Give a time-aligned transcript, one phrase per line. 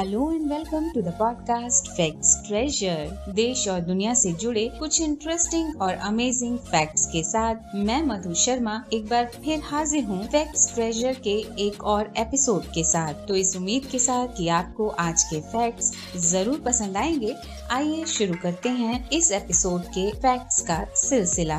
[0.00, 5.82] Hello and welcome to the podcast facts treasure देश और दुनिया से जुड़े कुछ इंटरेस्टिंग
[5.82, 11.14] और अमेजिंग फैक्ट्स के साथ मैं मधु शर्मा एक बार फिर हाजिर हूँ फैक्ट्स ट्रेजर
[11.14, 11.36] के
[11.66, 15.92] एक और एपिसोड के साथ। तो इस उम्मीद के साथ कि आपको आज के फैक्ट्स
[16.30, 17.36] ज़रूर पसंद आएँगे।
[17.70, 21.58] आइए शुरू करते हैं इस एपिसोड के फैक्ट्स का सिलसिला।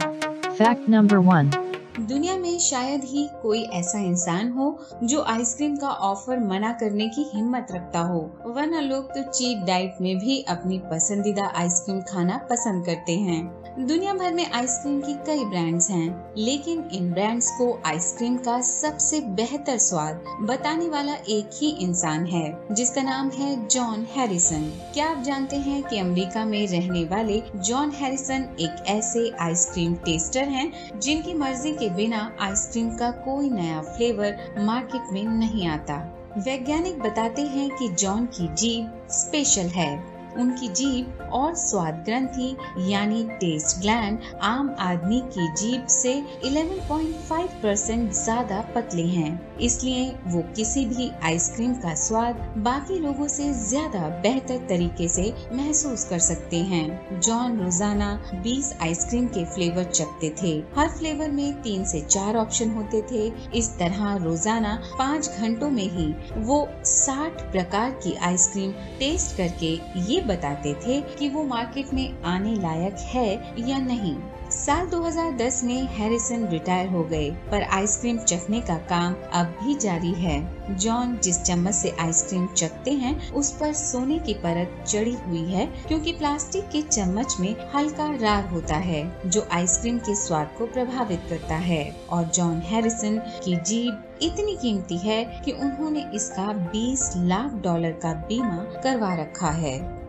[0.49, 6.39] फैक्ट नंबर वन दुनिया में शायद ही कोई ऐसा इंसान हो जो आइसक्रीम का ऑफ़र
[6.39, 11.51] मना करने की हिम्मत रखता हो। वरना लोग तो चीट डाइट में भी अपनी पसंदीदा
[11.55, 17.11] आइसक्रीम खाना पसंद करते हैं। दुनिया भर में आइसक्रीम की कई ब्रांड्स हैं, लेकिन इन
[17.13, 23.29] ब्रांड्स को आइसक्रीम का सबसे बेहतर स्वाद बताने वाला एक ही इंसान है जिसका नाम
[23.29, 28.83] है जॉन हैरिसन। क्या आप जानते हैं कि अमेरिका में रहने वाले जॉन हैरिसन एक
[28.87, 35.23] ऐसे आइसक्रीम टेस्टर हैं जिनकी मर्ज़ी के बिना आइसक्रीम का कोई नया फ्लेवर मार्केट में
[35.23, 35.97] नहीं आता?
[36.37, 42.55] वैज्ञानिक बताते हैं कि जॉन की जीभ स्पेशल है। उनकी जीभ और स्वाद ग्रंथि,
[42.91, 46.13] यानी टेस्ट ग्लैंड आम आदमी की जीभ से
[46.45, 53.51] 11.5 परसेंट ज़्यादा पतले हैं। इसलिए वो किसी भी आइसक्रीम का स्वाद बाकी लोगों से
[53.53, 58.09] ज़्यादा बेहतर तरीके से महसूस कर सकते हैं। जॉन रोज़ाना
[58.43, 63.25] 20 आइसक्रीम के फ्लेवर चखते थे। हर फ्लेवर में तीन से चार ऑप्शन होते थे।
[63.57, 69.73] इस तरह रोज़ाना पाँच घंटों में ही वो 60 प्रकार की आइसक्रीम टेस्ट करके
[70.11, 74.17] ये बताते थे कि वो मार्केट में आने लायक है या नहीं।
[74.51, 80.11] साल 2010 में हैरिसन रिटायर हो गए, पर आइसक्रीम चखने का काम अब भी जारी
[80.11, 85.51] है। जॉन, जिस चम्मच से आइसक्रीम चखते हैं, उस पर सोने की परत चढ़ी हुई
[85.51, 90.65] है, क्योंकि प्लास्टिक के चम्मच में हल्का राग होता है, जो आइसक्रीम के स्वाद को
[90.65, 97.13] प्रभावित करता है। और जॉन हैरिसन की जीभ इतनी कीमती है कि उन्होंने इसका 20
[97.17, 100.00] लाख डॉलर का बीमा करवा रखा है।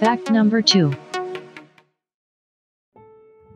[0.00, 0.88] फैक्ट नंबर टू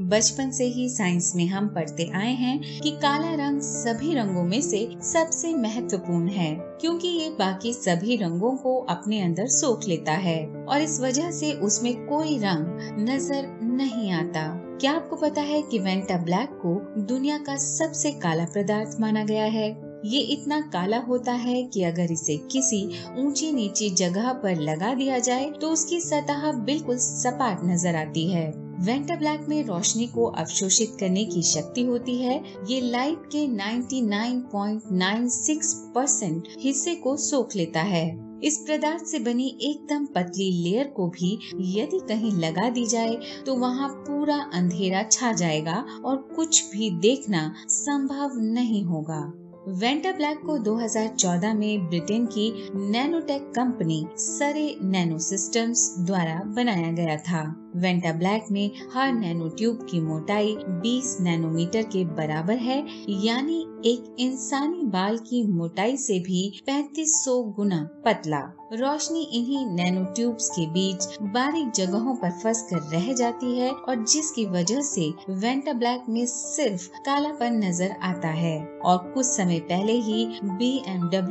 [0.09, 4.61] बचपन से ही साइंस में हम पढ़ते आए हैं कि काला रंग सभी रंगों में
[4.61, 10.47] से सबसे महत्वपूर्ण है, क्योंकि ये बाकी सभी रंगों को अपने अंदर सोख लेता है,
[10.47, 14.47] और इस वजह से उसमें कोई रंग नज़र नहीं आता।
[14.81, 19.45] क्या आपको पता है कि वेंटा ब्लैक को दुनिया का सबसे काला पदार्थ माना गया
[19.45, 19.94] है?
[20.05, 25.19] ये इतना काला होता है कि अगर इसे किसी ऊँची नीची जगह पर लगा दिया
[25.19, 30.97] जाए तो उसकी सतह बिल्कुल सपाट नज़र आती है। वेंटा ब्लैक में रोशनी को अवशोषित
[31.01, 38.25] करने की शक्ति होती है। ये लाइट के 99.96 परसेंट हिस्से को सोख लेता है।
[38.45, 41.39] इस पदार्थ से बनी एकदम पतली लेयर को भी
[41.79, 47.55] यदि कहीं लगा दी जाए तो वहाँ पूरा अंधेरा छा जाएगा और कुछ भी देखना
[47.69, 55.97] संभव नहीं होगा। वेंटा ब्लैक को 2014 में ब्रिटेन की nanotech company Surrey nano systems
[55.99, 62.05] द्वारा बनाया गया था। वेंटा ब्लैक में हर नैनो ट्यूब की मोटाई 20 नैनोमीटर के
[62.05, 62.79] बराबर है
[63.25, 68.41] यानी एक इंसानी बाल की मोटाई से भी 3500 गुना पतला।
[68.73, 74.05] रोशनी इन्हीं नैनो ट्यूब्स के बीच बारीक जगहों पर फंस कर रह जाती है और
[74.05, 79.93] जिसकी वजह से वेंटा ब्लैक में सिर्फ़ कालापन नज़र आता है। और कुछ समय पहले
[79.93, 80.83] ही बी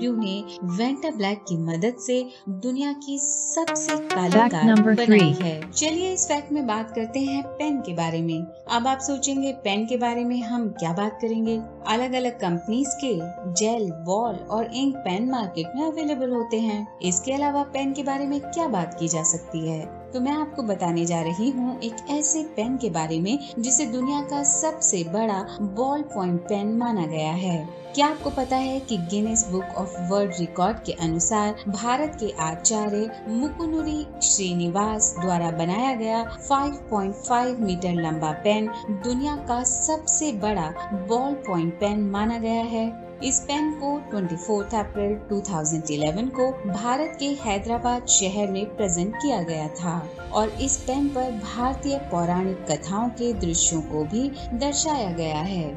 [0.10, 0.44] ने
[0.78, 6.52] वेंटा ब्लैक की मदद से दुनिया की सबसे काली कार बनाई है। चलिए इस फैक्ट
[6.52, 10.42] में बात करते हैं पेन के बारे में। अब आप सोचेंगे पेन के बारे में
[10.42, 11.62] हम क्या बात करेंगे?
[11.88, 13.20] अलग अलग कंपनीज़ के
[13.54, 18.26] जेल बॉल और इंक पेन मार्केट में अवेलेबल होते हैं। इसके अलावा पेन के बारे
[18.26, 20.03] में क्या बात की जा सकती है?
[20.14, 24.22] तो मैं आपको बताने जा रही हूँ एक ऐसे पेन के बारे में, जिसे दुनिया
[24.22, 29.48] का सबसे बड़ा बॉल पॉइंट पेन माना गया है। क्या आपको पता है कि Guinness
[29.52, 37.60] book of world record के अनुसार भारत के आचार्य मुकुनुरी श्रीनिवास द्वारा बनाया गया 5.5
[37.60, 38.70] मीटर लंबा पेन
[39.04, 40.70] दुनिया का सबसे बड़ा
[41.08, 42.88] बॉल पॉइंट पेन माना गया है।
[43.24, 49.68] इस पेन को 24 अप्रैल 2011 को भारत के हैदराबाद शहर में प्रेजेंट किया गया
[49.68, 49.96] था
[50.34, 55.76] और इस पेन पर भारतीय पौराणिक कथाओं के दृश्यों को भी दर्शाया गया है।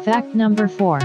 [0.00, 1.00] Fact number four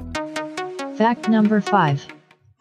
[0.98, 2.02] Fact number 5.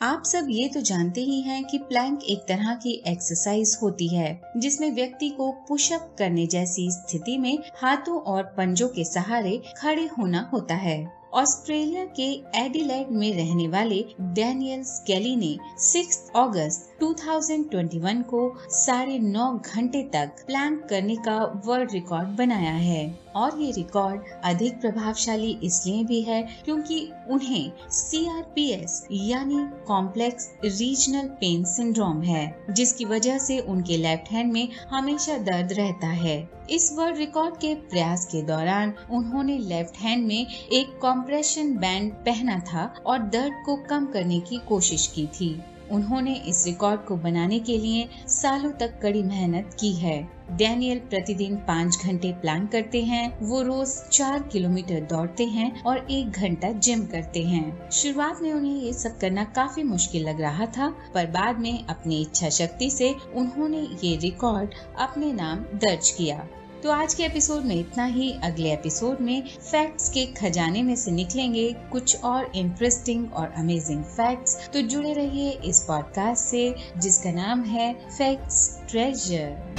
[0.02, 4.40] आप सब ये तो जानते ही हैं कि प्लैंक एक तरह की एक्सरसाइज होती है,
[4.56, 10.48] जिसमें व्यक्ति को पुशअप करने जैसी स्थिति में हाथों और पंजों के सहारे खड़े होना
[10.52, 18.40] होता है। ऑस्ट्रेलिया के एडिलेड में रहने वाले डेनियल स्केली ने 6 अगस्त 2021 को
[18.70, 23.02] साढ़े नौ घंटे तक प्लैंक करने का वर्ल्ड रिकॉर्ड बनाया है।
[23.36, 26.98] और ये रिकॉर्ड अधिक प्रभावशाली इसलिए भी है क्योंकि
[27.30, 34.68] उन्हें CRPS यानी कॉम्प्लेक्स रीजनल पेन सिंड्रोम है, जिसकी वजह से उनके लेफ़्ट हैंड में
[34.90, 36.36] हमेशा दर्द रहता है।
[36.70, 42.58] इस वर्ल्ड रिकॉर्ड के प्रयास के दौरान उन्होंने लेफ़्ट हैंड में एक कॉम्प्रेशन बैंड पहना
[42.72, 45.54] था और दर्द को कम करने की कोशिश की थी।
[45.92, 50.20] उन्होंने इस रिकॉर्ड को बनाने के लिए सालों तक कड़ी मेहनत की है।
[50.52, 56.30] डैनियल प्रतिदिन पाँच घंटे प्लान करते हैं, वो रोज चार किलोमीटर दौड़ते हैं और एक
[56.30, 60.88] घंटा जिम करते हैं। शुरुआत में उन्हें ये सब करना काफ़ी मुश्किल लग रहा था,
[61.14, 66.46] पर बाद में अपनी इच्छा शक्ति से उन्होंने ये रिकॉर्ड अपने नाम दर्ज किया।
[66.82, 71.10] तो आज के एपिसोड में इतना ही। अगले एपिसोड में फैक्ट्स के खजाने में से
[71.10, 77.62] निकलेंगे कुछ और इंटरेस्टिंग और अमेजिंग फैक्ट्स तो जुड़े रहिए इस पॉडकास्ट से, जिसका नाम
[77.64, 79.71] है फैक्ट्स ट्रेजर